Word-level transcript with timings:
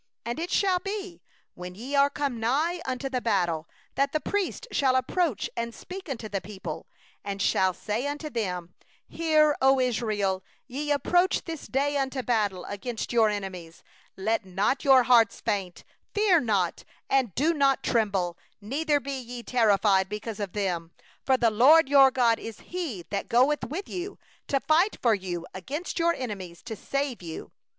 2And 0.25 0.39
it 0.39 0.49
shall 0.49 0.79
be, 0.79 1.21
when 1.53 1.75
ye 1.75 1.91
draw 1.93 2.27
nigh 2.29 2.81
unto 2.87 3.07
the 3.07 3.21
battle, 3.21 3.69
that 3.93 4.13
the 4.13 4.19
priest 4.19 4.67
shall 4.71 4.95
approach 4.95 5.47
and 5.55 5.75
speak 5.75 6.09
unto 6.09 6.27
the 6.27 6.41
people, 6.41 6.87
3and 7.23 7.39
shall 7.39 7.71
say 7.71 8.07
unto 8.07 8.27
them: 8.27 8.73
'Hear, 9.07 9.55
O 9.61 9.79
Israel, 9.79 10.43
ye 10.65 10.87
draw 10.87 10.97
20 10.97 11.19
nigh 11.37 11.41
this 11.45 11.67
day 11.67 11.97
unto 11.97 12.23
battle 12.23 12.65
against 12.65 13.13
your 13.13 13.29
enemies; 13.29 13.83
let 14.17 14.43
not 14.43 14.83
your 14.83 15.03
heart 15.03 15.31
faint; 15.31 15.83
fear 16.15 16.39
not, 16.39 16.83
nor 17.11 17.25
be 17.25 17.45
alarmed, 17.45 18.35
neither 18.59 18.99
be 18.99 19.11
ye 19.19 19.43
affrighted 19.47 20.39
at 20.41 20.53
them; 20.53 20.89
4for 21.27 21.39
the 21.39 21.51
LORD 21.51 21.87
your 21.87 22.09
God 22.09 22.39
is 22.39 22.59
He 22.61 23.03
that 23.11 23.29
goeth 23.29 23.65
with 23.65 23.87
you, 23.87 24.17
to 24.47 24.59
fight 24.59 24.97
for 24.99 25.13
you 25.13 25.45
against 25.53 25.99
your 25.99 26.15
enemies, 26.15 26.63
to 26.63 26.75
save 26.75 27.21
you. 27.21 27.51